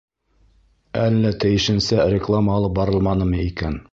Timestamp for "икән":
3.53-3.81